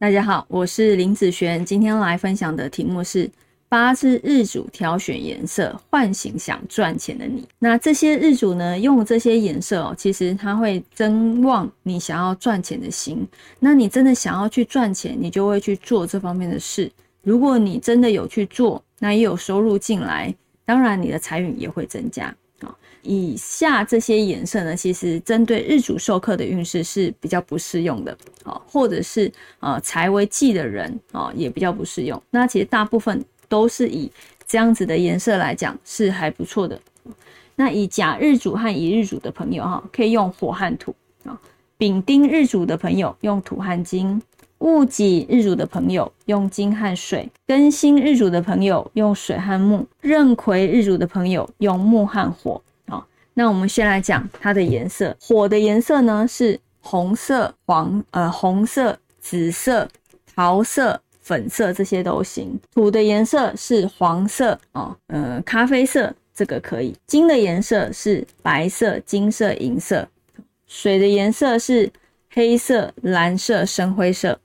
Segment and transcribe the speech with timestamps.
[0.00, 3.30] 大家好，我是林子璇，今天来分享的题目是
[3.68, 7.46] 八字日主挑选颜色，唤醒想赚钱的你。
[7.58, 13.28] 那这些日主呢，用这些颜色哦，其实它会增旺你想要赚钱的心。
[13.58, 16.90] 那你真的想要去赚钱，你就会去做这方面的事。
[17.22, 22.76] 如果你真的有去做，那也有收入进来，当然你的财运也会增加啊。
[23.02, 32.22] 以下这些颜色呢，其实针对日主授课的运势是比较不适用的啊，或者是呃财为忌的人啊，也比较不适用。
[32.30, 34.10] 那其实大部分都是以
[34.46, 36.78] 这样子的颜色来讲是还不错的。
[37.56, 41.32] 那以甲日主和乙日主的朋友哈，可以用火和土啊；
[41.78, 44.20] 丙丁日主的朋友用土和金。
[44.60, 52.60] 戊己日主的朋友用金和水，庚辛日主的朋友用水和木，壬癸日主的朋友用木和火。
[52.86, 55.16] 好，那我们先来讲它的颜色。
[55.18, 59.88] 火的颜色呢是红色、黄呃红色、紫色、
[60.34, 62.60] 桃色、粉色这些都行。
[62.74, 66.94] 土的颜色是黄色哦，呃咖啡色这个可以。
[67.06, 70.06] 金的颜色是白色、金色、银色。
[70.66, 71.90] 水的颜色是
[72.30, 74.38] 黑色、蓝色、深灰色。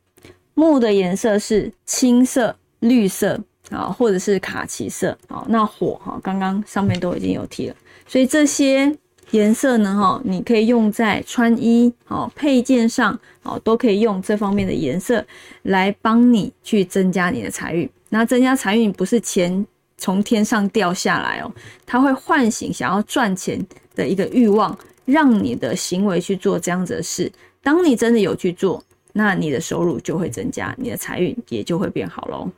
[0.55, 3.39] 木的颜色是青色、绿色
[3.69, 5.45] 啊，或者是卡其色啊。
[5.49, 7.75] 那火哈，刚刚上面都已经有提了，
[8.07, 8.91] 所以这些
[9.31, 15.23] 颜色呢，哈，你可以用在穿衣哦、配件上哦，都可以用这方面的颜色
[15.63, 17.89] 来帮你去增加你的财运。
[18.09, 19.65] 那增加财运不是钱
[19.97, 21.51] 从天上掉下来哦，
[21.85, 23.59] 它会唤醒想要赚钱
[23.93, 27.29] 的一个欲望，让你的行为去做这样子的事。
[27.61, 28.81] 当你真的有去做。
[29.17, 32.52] 那你的收入就会增加，你的财运也就会变好喽。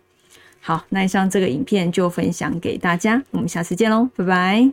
[0.60, 4.72] 好，那以上这个影片就分享给大家，我们下次见喽，拜拜。